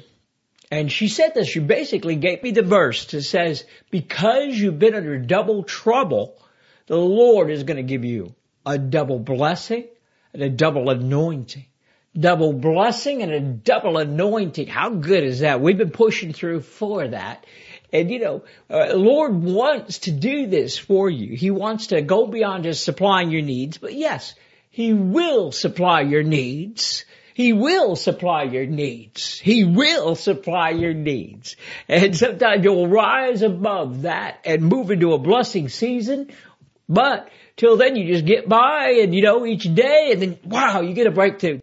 And 0.72 0.92
she 0.92 1.08
said 1.08 1.34
this, 1.34 1.48
she 1.48 1.60
basically 1.60 2.16
gave 2.16 2.44
me 2.44 2.52
the 2.52 2.62
verse 2.62 3.06
that 3.06 3.24
says, 3.24 3.66
because 3.90 4.56
you've 4.56 4.78
been 4.78 4.94
under 4.94 5.18
double 5.18 5.64
trouble, 5.64 6.40
the 6.86 6.98
Lord 6.98 7.50
is 7.50 7.64
going 7.64 7.78
to 7.78 7.84
give 7.84 8.06
you 8.06 8.36
a 8.66 8.78
double 8.78 9.18
blessing 9.18 9.88
and 10.34 10.44
a 10.44 10.50
double 10.50 10.90
anointing. 10.90 11.66
Double 12.18 12.54
blessing 12.54 13.22
and 13.22 13.32
a 13.32 13.40
double 13.40 13.98
anointing. 13.98 14.68
How 14.68 14.90
good 14.90 15.24
is 15.24 15.40
that? 15.40 15.62
We've 15.62 15.78
been 15.78 15.92
pushing 15.92 16.34
through 16.34 16.62
for 16.62 17.08
that. 17.08 17.46
And 17.92 18.12
you 18.12 18.20
know, 18.20 18.44
uh, 18.70 18.94
Lord 18.96 19.36
wants 19.36 20.00
to 20.00 20.12
do 20.12 20.48
this 20.48 20.78
for 20.78 21.10
you. 21.10 21.36
He 21.36 21.50
wants 21.50 21.88
to 21.88 22.02
go 22.02 22.28
beyond 22.28 22.64
just 22.64 22.84
supplying 22.84 23.32
your 23.32 23.42
needs, 23.42 23.78
but 23.78 23.94
yes, 23.94 24.36
He 24.70 24.94
will 24.94 25.52
supply 25.52 26.02
your 26.02 26.24
needs 26.24 27.06
he 27.40 27.54
will 27.54 27.96
supply 27.96 28.44
your 28.44 28.66
needs. 28.66 29.40
He 29.40 29.64
will 29.64 30.16
supply 30.16 30.72
your 30.72 30.94
needs. 30.94 31.56
And 31.88 32.14
sometimes 32.14 32.66
you'll 32.66 32.90
rise 32.90 33.44
above 33.44 34.02
that 34.02 34.42
and 34.44 34.62
move 34.62 34.92
into 34.92 35.14
a 35.14 35.20
blessing 35.20 35.70
season. 35.70 36.34
But 36.90 37.30
till 37.56 37.78
then 37.78 37.96
you 37.96 38.12
just 38.12 38.26
get 38.26 38.50
by 38.50 38.98
and 39.02 39.16
you 39.16 39.22
know 39.22 39.46
each 39.46 39.74
day 39.74 40.10
and 40.12 40.22
then 40.22 40.40
wow 40.44 40.82
you 40.82 40.94
get 40.94 41.08
a 41.08 41.12
breakthrough. 41.12 41.62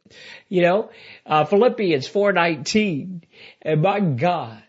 You 0.48 0.62
know, 0.62 0.90
uh, 1.26 1.44
Philippians 1.44 2.08
4:19 2.08 3.20
and 3.60 3.82
my 3.82 4.00
God 4.00 4.62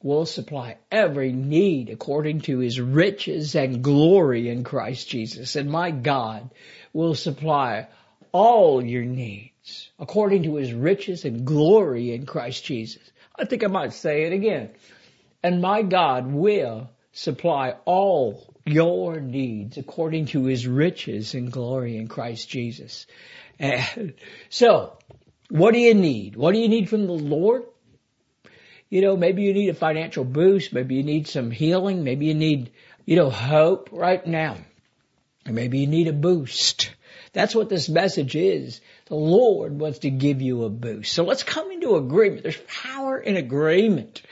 will 0.00 0.26
supply 0.26 0.76
every 0.92 1.32
need 1.32 1.90
according 1.90 2.42
to 2.42 2.60
his 2.60 2.80
riches 2.80 3.56
and 3.56 3.82
glory 3.82 4.48
in 4.48 4.62
Christ 4.62 5.08
Jesus. 5.08 5.56
And 5.56 5.68
my 5.68 5.90
God 5.90 6.50
will 6.92 7.16
supply 7.16 7.88
all 8.32 8.84
your 8.84 9.04
needs 9.04 9.90
according 9.98 10.44
to 10.44 10.56
his 10.56 10.72
riches 10.72 11.24
and 11.24 11.44
glory 11.44 12.12
in 12.12 12.26
Christ 12.26 12.64
Jesus. 12.64 13.02
I 13.36 13.44
think 13.44 13.64
I 13.64 13.68
might 13.68 13.92
say 13.92 14.24
it 14.24 14.32
again. 14.32 14.70
And 15.42 15.62
my 15.62 15.82
God 15.82 16.26
will 16.26 16.90
supply 17.12 17.74
all 17.84 18.54
your 18.66 19.20
needs 19.20 19.78
according 19.78 20.26
to 20.26 20.44
his 20.44 20.66
riches 20.66 21.34
and 21.34 21.50
glory 21.50 21.96
in 21.96 22.08
Christ 22.08 22.48
Jesus. 22.48 23.06
And 23.58 24.14
so, 24.48 24.96
what 25.48 25.74
do 25.74 25.80
you 25.80 25.94
need? 25.94 26.36
What 26.36 26.52
do 26.52 26.58
you 26.58 26.68
need 26.68 26.88
from 26.88 27.06
the 27.06 27.12
Lord? 27.12 27.64
You 28.88 29.02
know, 29.02 29.16
maybe 29.16 29.42
you 29.42 29.54
need 29.54 29.68
a 29.68 29.74
financial 29.74 30.24
boost. 30.24 30.72
Maybe 30.72 30.96
you 30.96 31.02
need 31.02 31.28
some 31.28 31.50
healing. 31.50 32.02
Maybe 32.02 32.26
you 32.26 32.34
need, 32.34 32.70
you 33.04 33.16
know, 33.16 33.30
hope 33.30 33.90
right 33.92 34.26
now. 34.26 34.56
Or 35.46 35.52
maybe 35.52 35.78
you 35.80 35.86
need 35.86 36.08
a 36.08 36.12
boost. 36.12 36.90
That's 37.32 37.54
what 37.54 37.68
this 37.68 37.88
message 37.88 38.34
is. 38.34 38.80
The 39.06 39.14
Lord 39.14 39.78
wants 39.78 40.00
to 40.00 40.10
give 40.10 40.42
you 40.42 40.64
a 40.64 40.70
boost. 40.70 41.12
So 41.12 41.24
let's 41.24 41.44
come 41.44 41.70
into 41.70 41.96
agreement. 41.96 42.42
There's 42.42 42.60
power 42.66 43.18
in 43.18 43.36
agreement. 43.36 44.22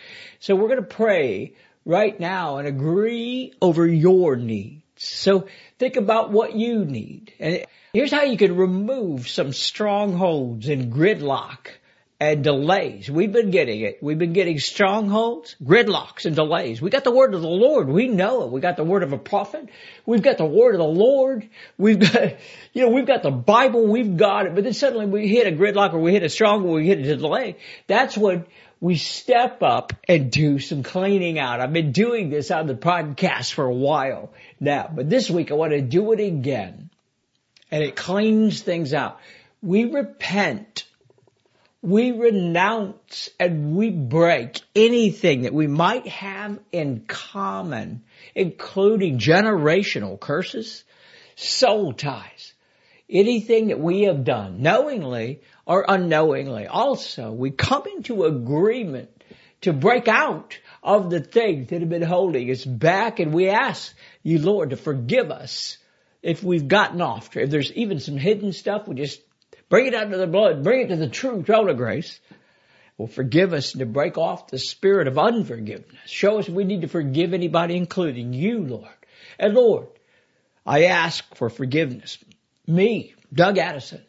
So 0.41 0.57
we're 0.57 0.69
going 0.69 0.81
to 0.81 0.83
pray 0.83 1.55
right 1.85 2.19
now 2.19 2.59
and 2.59 2.67
agree 2.67 3.55
over 3.63 3.87
your 3.87 4.37
needs. 4.37 4.83
So 4.97 5.47
think 5.79 5.97
about 5.97 6.33
what 6.33 6.55
you 6.55 6.85
need. 6.85 7.33
And 7.39 7.65
here's 7.93 8.11
how 8.11 8.23
you 8.23 8.37
can 8.37 8.57
remove 8.57 9.29
some 9.29 9.53
strongholds 9.53 10.69
and 10.69 10.93
gridlock 10.93 11.69
and 12.21 12.43
delays. 12.43 13.09
We've 13.09 13.31
been 13.31 13.53
getting 13.53 13.81
it. 13.83 14.03
We've 14.03 14.19
been 14.19 14.33
getting 14.33 14.59
strongholds, 14.59 15.55
gridlocks, 15.63 16.27
and 16.27 16.35
delays. 16.35 16.83
We 16.83 16.91
got 16.91 17.05
the 17.05 17.13
word 17.13 17.33
of 17.33 17.43
the 17.43 17.49
Lord. 17.49 17.89
We 17.89 18.09
know 18.09 18.43
it. 18.43 18.51
We 18.51 18.61
got 18.61 18.77
the 18.77 18.83
word 18.83 19.05
of 19.05 19.13
a 19.13 19.19
prophet. 19.19 19.69
We've 20.05 20.23
got 20.23 20.37
the 20.37 20.45
word 20.45 20.75
of 20.75 20.81
the 20.81 20.85
Lord. 20.85 21.49
We've 21.77 22.01
got, 22.01 22.37
you 22.73 22.83
know, 22.83 22.89
we've 22.89 23.07
got 23.07 23.23
the 23.23 23.31
Bible. 23.31 23.87
We've 23.87 24.17
got 24.17 24.47
it. 24.47 24.55
But 24.57 24.65
then 24.65 24.73
suddenly 24.73 25.07
we 25.07 25.29
hit 25.29 25.47
a 25.47 25.57
gridlock 25.57 25.93
or 25.95 26.01
we 26.01 26.13
hit 26.13 26.25
a 26.25 26.29
stronghold, 26.29 26.75
we 26.75 26.89
hit 26.89 26.99
a 26.99 27.17
delay. 27.17 27.57
That's 27.87 28.19
when 28.19 28.47
we 28.81 28.97
step 28.97 29.63
up 29.63 29.93
and 30.09 30.31
do 30.31 30.59
some 30.59 30.83
cleaning 30.83 31.39
out. 31.39 31.61
I've 31.61 31.73
been 31.73 31.93
doing 31.93 32.31
this 32.31 32.51
on 32.51 32.67
the 32.67 32.75
podcast 32.75 33.53
for 33.53 33.65
a 33.65 33.75
while 33.75 34.33
now, 34.59 34.91
but 34.93 35.09
this 35.09 35.31
week 35.31 35.53
I 35.53 35.55
want 35.55 35.73
to 35.73 35.81
do 35.81 36.13
it 36.13 36.21
again. 36.21 36.91
And 37.71 37.85
it 37.85 37.95
cleans 37.95 38.61
things 38.61 38.95
out. 38.95 39.21
We 39.63 39.85
repent 39.85 40.85
we 41.81 42.11
renounce 42.11 43.29
and 43.39 43.77
we 43.77 43.91
break 43.91 44.61
anything 44.75 45.43
that 45.43 45.55
we 45.55 45.67
might 45.69 46.07
have 46.09 46.59
in 46.73 47.05
common, 47.07 48.03
including 48.35 49.19
generational 49.19 50.19
curses, 50.19 50.85
soul 51.37 51.93
ties, 51.93 52.53
anything 53.09 53.69
that 53.69 53.79
we 53.79 54.03
have 54.03 54.25
done 54.25 54.61
knowingly 54.61 55.41
or 55.67 55.85
unknowingly. 55.89 56.67
Also, 56.67 57.31
we 57.31 57.51
come 57.51 57.85
into 57.97 58.25
agreement 58.25 59.11
to 59.61 59.73
break 59.73 60.09
out 60.09 60.59
of 60.83 61.11
the 61.11 61.21
things 61.21 61.69
that 61.69 61.81
have 61.81 61.89
been 61.89 62.03
holding 62.03 62.51
us 62.51 62.65
back 62.65 63.21
and 63.21 63.33
we 63.33 63.51
ask 63.51 63.95
you, 64.23 64.41
Lord, 64.41 64.71
to 64.71 64.77
forgive 64.77 65.31
us 65.31 65.79
if 66.23 66.43
we've 66.43 66.67
gotten 66.67 67.01
off. 67.01 67.37
If 67.37 67.51
there's 67.51 67.73
even 67.73 68.01
some 68.01 68.17
hidden 68.17 68.53
stuff, 68.53 68.89
we 68.89 68.97
just 68.97 69.21
Bring 69.69 69.87
it 69.87 69.95
under 69.95 70.17
the 70.17 70.27
blood. 70.27 70.63
Bring 70.63 70.83
it 70.83 70.89
to 70.89 70.97
the 70.97 71.09
true 71.09 71.43
throne 71.43 71.69
of 71.69 71.77
grace. 71.77 72.19
Will 72.97 73.07
forgive 73.07 73.53
us 73.53 73.73
and 73.75 73.81
to 73.81 73.87
break 73.87 74.19
off 74.19 74.49
the 74.49 74.59
spirit 74.59 75.07
of 75.07 75.19
unforgiveness. 75.19 76.01
Show 76.07 76.39
us 76.39 76.49
we 76.49 76.65
need 76.65 76.81
to 76.81 76.89
forgive 76.89 77.33
anybody, 77.33 77.77
including 77.77 78.33
you, 78.33 78.59
Lord. 78.59 78.89
And 79.39 79.55
Lord, 79.55 79.89
I 80.67 80.85
ask 80.87 81.25
for 81.37 81.49
forgiveness. 81.49 82.19
Me, 82.67 83.15
Doug 83.33 83.57
Addison, 83.57 84.03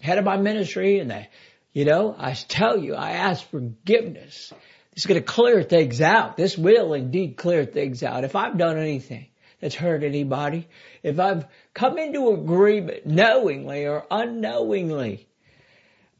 head 0.00 0.18
of 0.18 0.24
my 0.24 0.36
ministry, 0.36 0.98
and 0.98 1.12
I, 1.12 1.28
you 1.72 1.84
know, 1.84 2.14
I 2.18 2.34
tell 2.34 2.76
you, 2.76 2.94
I 2.94 3.12
ask 3.12 3.48
forgiveness. 3.50 4.52
It's 4.94 5.06
going 5.06 5.20
to 5.20 5.26
clear 5.26 5.62
things 5.62 6.00
out. 6.00 6.36
This 6.36 6.58
will 6.58 6.92
indeed 6.94 7.36
clear 7.36 7.64
things 7.64 8.02
out. 8.02 8.24
If 8.24 8.34
I've 8.34 8.58
done 8.58 8.78
anything 8.78 9.28
that's 9.60 9.74
hurt 9.74 10.02
anybody, 10.02 10.68
if 11.02 11.18
I've 11.18 11.46
come 11.72 11.98
into 11.98 12.30
agreement 12.30 13.06
knowingly 13.06 13.86
or 13.86 14.04
unknowingly 14.10 15.26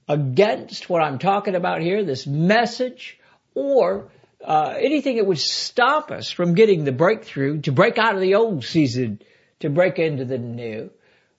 against 0.08 0.88
what 0.88 1.02
I'm 1.02 1.18
talking 1.18 1.54
about 1.54 1.82
here, 1.82 2.04
this 2.04 2.26
message, 2.26 3.18
or 3.54 4.10
uh, 4.44 4.74
anything 4.78 5.16
that 5.16 5.26
would 5.26 5.38
stop 5.38 6.10
us 6.10 6.30
from 6.30 6.54
getting 6.54 6.84
the 6.84 6.92
breakthrough 6.92 7.60
to 7.62 7.72
break 7.72 7.98
out 7.98 8.14
of 8.14 8.20
the 8.20 8.34
old 8.34 8.64
season 8.64 9.20
to 9.60 9.70
break 9.70 9.98
into 9.98 10.24
the 10.24 10.38
new. 10.38 10.90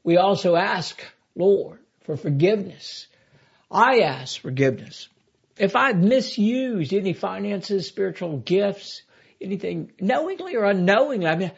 We 0.04 0.18
also 0.18 0.56
ask, 0.56 1.04
Lord, 1.36 1.80
for 2.04 2.18
forgiveness. 2.18 3.08
I 3.70 4.00
ask 4.02 4.40
forgiveness 4.40 5.10
if 5.58 5.76
I've 5.76 5.98
misused 5.98 6.94
any 6.94 7.14
finances, 7.14 7.88
spiritual 7.88 8.38
gifts, 8.38 9.04
anything 9.40 9.92
knowingly 10.00 10.56
or 10.56 10.66
unknowingly, 10.66 11.28
I 11.28 11.36
mean, 11.36 11.52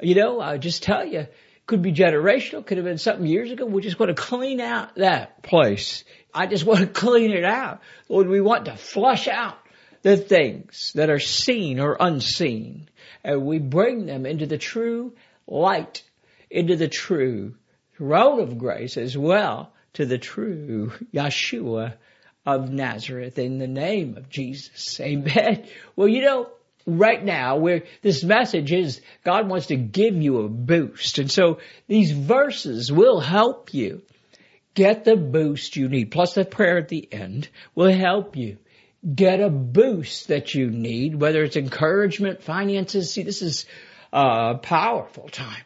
you 0.00 0.14
know, 0.14 0.40
I 0.40 0.58
just 0.58 0.82
tell 0.82 1.04
you, 1.04 1.26
could 1.66 1.82
be 1.82 1.92
generational, 1.92 2.64
could 2.64 2.76
have 2.76 2.84
been 2.84 2.98
something 2.98 3.26
years 3.26 3.50
ago. 3.50 3.64
We 3.64 3.82
just 3.82 3.98
want 3.98 4.14
to 4.14 4.22
clean 4.22 4.60
out 4.60 4.96
that 4.96 5.42
place. 5.42 6.04
I 6.32 6.46
just 6.46 6.64
want 6.64 6.80
to 6.80 6.86
clean 6.86 7.30
it 7.30 7.44
out. 7.44 7.80
Lord, 8.08 8.28
we 8.28 8.40
want 8.40 8.66
to 8.66 8.76
flush 8.76 9.28
out 9.28 9.56
the 10.02 10.16
things 10.16 10.92
that 10.94 11.08
are 11.08 11.20
seen 11.20 11.80
or 11.80 11.96
unseen. 11.98 12.88
And 13.22 13.46
we 13.46 13.58
bring 13.58 14.04
them 14.04 14.26
into 14.26 14.46
the 14.46 14.58
true 14.58 15.14
light, 15.46 16.02
into 16.50 16.76
the 16.76 16.88
true 16.88 17.54
throne 17.96 18.40
of 18.40 18.58
grace 18.58 18.96
as 18.96 19.16
well 19.16 19.72
to 19.94 20.04
the 20.04 20.18
true 20.18 20.92
Yeshua 21.14 21.94
of 22.44 22.70
Nazareth 22.70 23.38
in 23.38 23.58
the 23.58 23.66
name 23.66 24.18
of 24.18 24.28
Jesus. 24.28 25.00
Amen. 25.00 25.66
Well, 25.96 26.08
you 26.08 26.22
know, 26.22 26.50
right 26.86 27.22
now 27.24 27.56
where 27.56 27.84
this 28.02 28.22
message 28.22 28.72
is 28.72 29.00
God 29.24 29.48
wants 29.48 29.66
to 29.66 29.76
give 29.76 30.14
you 30.16 30.40
a 30.40 30.48
boost. 30.48 31.18
And 31.18 31.30
so 31.30 31.58
these 31.86 32.10
verses 32.10 32.92
will 32.92 33.20
help 33.20 33.72
you 33.72 34.02
get 34.74 35.04
the 35.04 35.16
boost 35.16 35.76
you 35.76 35.88
need. 35.88 36.10
Plus 36.10 36.34
the 36.34 36.44
prayer 36.44 36.78
at 36.78 36.88
the 36.88 37.08
end 37.12 37.48
will 37.74 37.92
help 37.92 38.36
you 38.36 38.58
get 39.14 39.40
a 39.40 39.50
boost 39.50 40.28
that 40.28 40.54
you 40.54 40.70
need, 40.70 41.14
whether 41.14 41.42
it's 41.42 41.56
encouragement, 41.56 42.42
finances. 42.42 43.12
See, 43.12 43.22
this 43.22 43.42
is 43.42 43.66
a 44.12 44.56
powerful 44.60 45.28
time. 45.28 45.62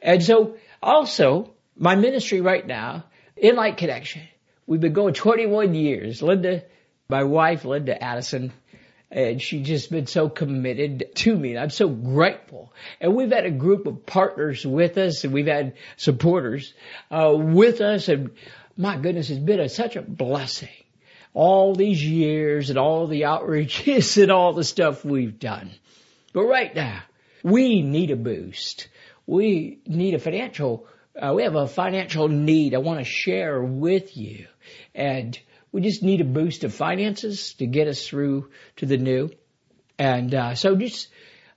And 0.00 0.22
so 0.22 0.56
also 0.82 1.54
my 1.76 1.94
ministry 1.94 2.40
right 2.40 2.66
now, 2.66 3.04
InLight 3.42 3.76
Connection, 3.76 4.22
we've 4.66 4.80
been 4.80 4.92
going 4.92 5.14
21 5.14 5.74
years. 5.74 6.22
Linda, 6.22 6.64
my 7.08 7.24
wife, 7.24 7.64
Linda 7.64 8.00
Addison, 8.02 8.52
and 9.12 9.42
she's 9.42 9.66
just 9.66 9.90
been 9.90 10.06
so 10.06 10.30
committed 10.30 11.14
to 11.16 11.36
me. 11.36 11.56
I'm 11.58 11.70
so 11.70 11.88
grateful. 11.88 12.72
And 13.00 13.14
we've 13.14 13.30
had 13.30 13.44
a 13.44 13.50
group 13.50 13.86
of 13.86 14.06
partners 14.06 14.66
with 14.66 14.96
us 14.96 15.24
and 15.24 15.34
we've 15.34 15.46
had 15.46 15.74
supporters, 15.98 16.72
uh, 17.10 17.34
with 17.36 17.82
us 17.82 18.08
and 18.08 18.30
my 18.76 18.96
goodness, 18.96 19.28
it's 19.28 19.38
been 19.38 19.60
a, 19.60 19.68
such 19.68 19.96
a 19.96 20.02
blessing 20.02 20.70
all 21.34 21.74
these 21.74 22.02
years 22.02 22.70
and 22.70 22.78
all 22.78 23.06
the 23.06 23.22
outreaches 23.22 24.16
and 24.22 24.32
all 24.32 24.54
the 24.54 24.64
stuff 24.64 25.04
we've 25.04 25.38
done. 25.38 25.70
But 26.32 26.44
right 26.44 26.74
now, 26.74 27.02
we 27.42 27.82
need 27.82 28.10
a 28.10 28.16
boost. 28.16 28.88
We 29.26 29.80
need 29.86 30.14
a 30.14 30.18
financial, 30.18 30.86
uh, 31.20 31.34
we 31.34 31.42
have 31.42 31.54
a 31.54 31.68
financial 31.68 32.28
need 32.28 32.74
I 32.74 32.78
want 32.78 32.98
to 32.98 33.04
share 33.04 33.62
with 33.62 34.16
you. 34.16 34.46
And 34.94 35.38
we 35.72 35.80
just 35.80 36.02
need 36.02 36.20
a 36.20 36.24
boost 36.24 36.64
of 36.64 36.74
finances 36.74 37.54
to 37.54 37.66
get 37.66 37.88
us 37.88 38.06
through 38.06 38.50
to 38.76 38.86
the 38.86 38.98
new. 38.98 39.30
And, 39.98 40.34
uh, 40.34 40.54
so 40.54 40.76
just, 40.76 41.08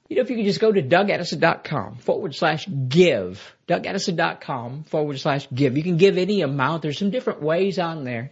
you 0.07 0.15
know, 0.15 0.21
if 0.21 0.29
you 0.29 0.37
could 0.37 0.45
just 0.45 0.61
go 0.61 0.71
to 0.71 0.81
dougaddison.com 0.81 1.97
forward 1.97 2.33
slash 2.33 2.67
give, 2.87 3.55
dougaddison.com 3.67 4.85
forward 4.85 5.19
slash 5.19 5.47
give. 5.53 5.75
You 5.75 5.83
can 5.83 5.97
give 5.97 6.17
any 6.17 6.41
amount. 6.41 6.81
There's 6.81 6.97
some 6.97 7.11
different 7.11 7.41
ways 7.41 7.77
on 7.77 8.03
there. 8.03 8.31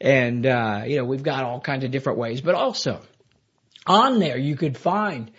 And, 0.00 0.46
uh, 0.46 0.82
you 0.86 0.96
know, 0.96 1.04
we've 1.04 1.22
got 1.22 1.44
all 1.44 1.60
kinds 1.60 1.84
of 1.84 1.90
different 1.90 2.18
ways, 2.18 2.40
but 2.40 2.54
also 2.54 3.00
on 3.86 4.18
there 4.18 4.36
you 4.36 4.56
could 4.56 4.76
find 4.76 5.30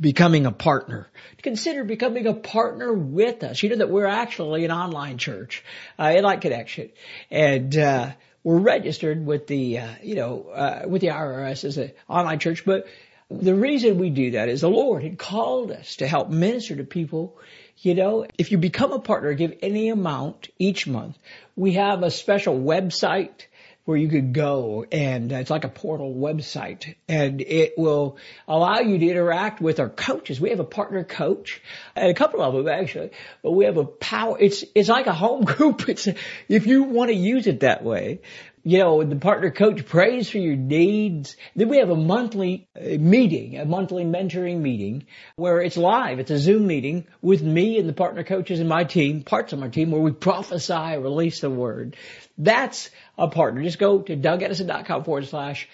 becoming 0.00 0.46
a 0.46 0.52
partner. 0.52 1.08
Consider 1.42 1.84
becoming 1.84 2.26
a 2.26 2.34
partner 2.34 2.92
with 2.92 3.42
us. 3.42 3.62
You 3.62 3.70
know 3.70 3.76
that 3.76 3.90
we're 3.90 4.06
actually 4.06 4.64
an 4.64 4.70
online 4.70 5.18
church, 5.18 5.64
uh, 5.98 6.06
InLight 6.06 6.40
Connection. 6.40 6.90
And, 7.30 7.76
uh, 7.76 8.12
we're 8.46 8.58
registered 8.58 9.26
with 9.26 9.48
the, 9.48 9.80
uh, 9.80 9.88
you 10.04 10.14
know, 10.14 10.46
uh, 10.50 10.82
with 10.86 11.00
the 11.00 11.08
IRS 11.08 11.64
as 11.64 11.78
an 11.78 11.90
online 12.08 12.38
church, 12.38 12.64
but 12.64 12.86
the 13.28 13.56
reason 13.56 13.98
we 13.98 14.08
do 14.08 14.30
that 14.30 14.48
is 14.48 14.60
the 14.60 14.70
Lord 14.70 15.02
had 15.02 15.18
called 15.18 15.72
us 15.72 15.96
to 15.96 16.06
help 16.06 16.30
minister 16.30 16.76
to 16.76 16.84
people. 16.84 17.36
You 17.78 17.96
know, 17.96 18.24
if 18.38 18.52
you 18.52 18.58
become 18.58 18.92
a 18.92 19.00
partner, 19.00 19.34
give 19.34 19.58
any 19.62 19.88
amount 19.88 20.48
each 20.60 20.86
month. 20.86 21.18
We 21.56 21.72
have 21.72 22.04
a 22.04 22.10
special 22.12 22.56
website 22.56 23.46
where 23.86 23.96
you 23.96 24.08
could 24.08 24.32
go 24.32 24.84
and 24.90 25.30
it's 25.30 25.48
like 25.48 25.64
a 25.64 25.68
portal 25.68 26.12
website 26.12 26.96
and 27.08 27.40
it 27.40 27.74
will 27.78 28.18
allow 28.48 28.80
you 28.80 28.98
to 28.98 29.06
interact 29.08 29.60
with 29.60 29.78
our 29.78 29.88
coaches. 29.88 30.40
We 30.40 30.50
have 30.50 30.58
a 30.58 30.64
partner 30.64 31.04
coach 31.04 31.62
and 31.94 32.10
a 32.10 32.14
couple 32.14 32.42
of 32.42 32.52
them 32.52 32.68
actually, 32.68 33.10
but 33.42 33.52
we 33.52 33.64
have 33.64 33.76
a 33.76 33.84
power, 33.84 34.36
it's, 34.40 34.64
it's 34.74 34.88
like 34.88 35.06
a 35.06 35.12
home 35.12 35.44
group. 35.44 35.88
It's, 35.88 36.08
if 36.48 36.66
you 36.66 36.82
want 36.82 37.10
to 37.10 37.16
use 37.16 37.46
it 37.46 37.60
that 37.60 37.84
way, 37.84 38.20
you 38.66 38.78
know, 38.78 39.04
the 39.04 39.14
partner 39.14 39.52
coach 39.52 39.86
prays 39.86 40.28
for 40.28 40.38
your 40.38 40.56
needs. 40.56 41.36
Then 41.54 41.68
we 41.68 41.78
have 41.78 41.90
a 41.90 41.94
monthly 41.94 42.66
uh, 42.76 42.98
meeting, 42.98 43.60
a 43.60 43.64
monthly 43.64 44.02
mentoring 44.02 44.58
meeting 44.58 45.06
where 45.36 45.60
it's 45.62 45.76
live. 45.76 46.18
It's 46.18 46.32
a 46.32 46.38
Zoom 46.38 46.66
meeting 46.66 47.06
with 47.22 47.44
me 47.44 47.78
and 47.78 47.88
the 47.88 47.92
partner 47.92 48.24
coaches 48.24 48.58
and 48.58 48.68
my 48.68 48.82
team, 48.82 49.22
parts 49.22 49.52
of 49.52 49.60
my 49.60 49.68
team 49.68 49.92
where 49.92 50.00
we 50.00 50.10
prophesy, 50.10 50.96
release 50.98 51.42
the 51.42 51.48
word. 51.48 51.96
That's 52.38 52.90
a 53.16 53.28
partner. 53.28 53.62
Just 53.62 53.78
go 53.78 54.00
to 54.00 54.16
dougaddison.com 54.16 55.04
forward 55.04 55.28
slash 55.28 55.68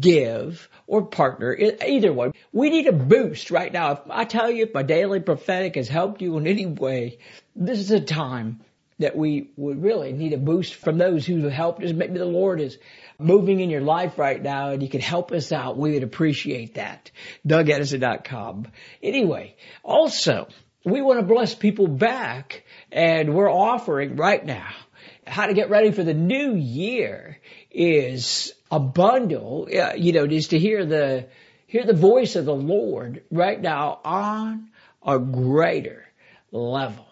give 0.00 0.68
or 0.88 1.06
partner. 1.06 1.56
Either 1.56 2.12
one. 2.12 2.32
We 2.52 2.70
need 2.70 2.88
a 2.88 2.92
boost 2.92 3.52
right 3.52 3.72
now. 3.72 3.92
If 3.92 4.00
I 4.10 4.24
tell 4.24 4.50
you 4.50 4.64
if 4.64 4.74
my 4.74 4.82
daily 4.82 5.20
prophetic 5.20 5.76
has 5.76 5.86
helped 5.86 6.20
you 6.20 6.36
in 6.38 6.48
any 6.48 6.66
way, 6.66 7.18
this 7.54 7.78
is 7.78 7.92
a 7.92 8.00
time 8.00 8.62
that 9.02 9.16
we 9.16 9.50
would 9.56 9.82
really 9.82 10.12
need 10.12 10.32
a 10.32 10.38
boost 10.38 10.74
from 10.74 10.98
those 10.98 11.26
who 11.26 11.42
have 11.42 11.52
helped 11.52 11.84
us. 11.84 11.92
Maybe 11.92 12.18
the 12.18 12.24
Lord 12.24 12.60
is 12.60 12.78
moving 13.18 13.60
in 13.60 13.70
your 13.70 13.80
life 13.80 14.18
right 14.18 14.42
now 14.42 14.70
and 14.70 14.82
you 14.82 14.88
can 14.88 15.00
help 15.00 15.32
us 15.32 15.52
out. 15.52 15.76
We 15.76 15.92
would 15.92 16.02
appreciate 16.02 16.74
that. 16.74 17.10
DougAddison.com. 17.46 18.68
Anyway, 19.02 19.56
also, 19.82 20.48
we 20.84 21.02
want 21.02 21.20
to 21.20 21.26
bless 21.26 21.54
people 21.54 21.86
back 21.86 22.64
and 22.90 23.34
we're 23.34 23.52
offering 23.52 24.16
right 24.16 24.44
now 24.44 24.72
how 25.26 25.46
to 25.46 25.54
get 25.54 25.70
ready 25.70 25.92
for 25.92 26.02
the 26.02 26.14
new 26.14 26.54
year 26.54 27.38
is 27.70 28.52
a 28.70 28.80
bundle, 28.80 29.68
you 29.96 30.12
know, 30.12 30.26
just 30.26 30.50
to 30.50 30.58
hear 30.58 30.84
the, 30.84 31.28
hear 31.66 31.84
the 31.84 31.92
voice 31.92 32.36
of 32.36 32.44
the 32.44 32.54
Lord 32.54 33.22
right 33.30 33.60
now 33.60 34.00
on 34.04 34.70
a 35.04 35.18
greater 35.18 36.06
level. 36.50 37.06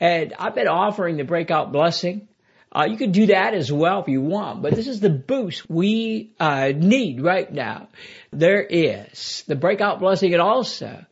And 0.00 0.34
I've 0.38 0.54
been 0.54 0.68
offering 0.68 1.16
the 1.16 1.24
breakout 1.24 1.72
blessing. 1.72 2.26
Uh, 2.72 2.86
you 2.88 2.96
can 2.96 3.10
do 3.10 3.26
that 3.26 3.52
as 3.52 3.70
well 3.70 4.00
if 4.00 4.08
you 4.08 4.22
want, 4.22 4.62
but 4.62 4.74
this 4.74 4.86
is 4.86 5.00
the 5.00 5.10
boost 5.10 5.68
we 5.68 6.32
uh, 6.38 6.72
need 6.74 7.20
right 7.20 7.52
now. 7.52 7.88
There 8.32 8.62
is 8.62 9.42
the 9.48 9.56
breakout 9.56 9.98
blessing 9.98 10.32
and 10.32 10.40
also 10.40 11.04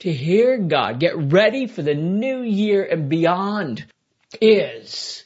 to 0.00 0.12
hear 0.12 0.58
God, 0.58 1.00
get 1.00 1.16
ready 1.16 1.66
for 1.66 1.82
the 1.82 1.94
new 1.94 2.40
year 2.40 2.84
and 2.84 3.08
beyond 3.08 3.84
is 4.40 5.23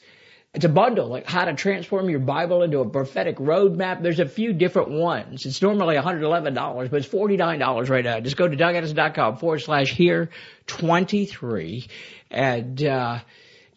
it's 0.53 0.65
a 0.65 0.69
bundle, 0.69 1.07
like 1.07 1.27
how 1.27 1.45
to 1.45 1.53
transform 1.53 2.09
your 2.09 2.19
Bible 2.19 2.63
into 2.63 2.79
a 2.79 2.89
prophetic 2.89 3.37
roadmap. 3.37 4.01
There's 4.01 4.19
a 4.19 4.27
few 4.27 4.51
different 4.51 4.89
ones. 4.89 5.45
It's 5.45 5.61
normally 5.61 5.95
$111, 5.95 6.89
but 6.89 6.93
it's 6.93 7.07
$49 7.07 7.89
right 7.89 8.03
now. 8.03 8.19
Just 8.19 8.35
go 8.35 8.47
to 8.47 8.57
dougaddison.com 8.57 9.37
forward 9.37 9.59
slash 9.59 9.91
here 9.91 10.29
23 10.65 11.87
and, 12.31 12.83
uh, 12.83 13.19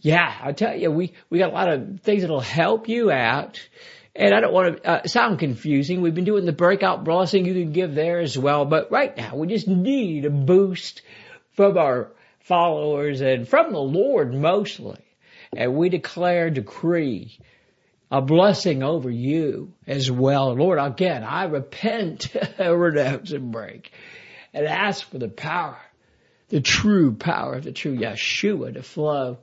yeah, 0.01 0.37
I 0.43 0.53
tell 0.53 0.77
you, 0.77 0.91
we, 0.91 1.13
we 1.31 1.39
got 1.39 1.51
a 1.51 1.55
lot 1.55 1.69
of 1.69 2.01
things 2.01 2.23
that'll 2.23 2.41
help 2.41 2.89
you 2.89 3.11
out. 3.11 3.61
And 4.15 4.35
I 4.35 4.41
don't 4.41 4.53
want 4.53 4.83
to 4.83 4.89
uh, 4.89 5.07
sound 5.07 5.39
confusing. 5.39 6.03
We've 6.03 6.15
been 6.15 6.25
doing 6.25 6.45
the 6.45 6.53
breakout 6.53 7.05
blessing 7.05 7.47
you 7.47 7.55
can 7.55 7.73
give 7.73 7.95
there 7.95 8.19
as 8.19 8.37
well. 8.37 8.65
But 8.65 8.91
right 8.91 9.17
now, 9.17 9.37
we 9.37 9.47
just 9.47 9.69
need 9.69 10.25
a 10.25 10.31
boost 10.31 11.03
from 11.53 11.79
our 11.79 12.11
followers 12.41 13.21
and 13.21 13.49
from 13.49 13.73
the 13.73 13.79
Lord 13.79 14.35
mostly. 14.35 14.99
And 15.57 15.75
we 15.75 15.89
declare, 15.89 16.51
decree 16.51 17.39
a 18.11 18.21
blessing 18.21 18.83
over 18.83 19.11
you 19.11 19.73
as 19.87 20.11
well. 20.11 20.55
Lord, 20.55 20.79
again, 20.79 21.25
I 21.25 21.45
repent, 21.45 22.35
renounce 22.59 23.33
and 23.33 23.53
break 23.53 23.93
and 24.55 24.67
ask 24.67 25.09
for 25.11 25.19
the 25.19 25.29
power 25.29 25.79
the 26.49 26.61
true 26.61 27.15
power 27.15 27.55
of 27.55 27.65
the 27.65 27.73
true 27.73 27.97
Yeshua 27.97 28.75
to 28.75 28.83
flow 28.83 29.39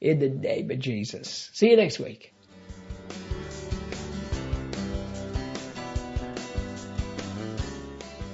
in 0.00 0.18
the 0.18 0.28
name 0.28 0.70
of 0.72 0.80
Jesus. 0.80 1.48
See 1.52 1.70
you 1.70 1.76
next 1.76 2.00
week. 2.00 2.34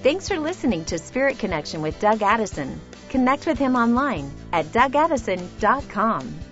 Thanks 0.03 0.29
for 0.29 0.39
listening 0.39 0.87
to 0.87 0.99
Spirit 0.99 1.39
Connection 1.39 1.83
with 1.83 2.01
Doug 2.01 2.23
Addison. 2.23 2.81
Connect 3.11 3.47
with 3.47 3.59
him 3.59 3.77
online 3.77 4.33
at 4.53 4.67
dougaddison.com. 4.67 6.48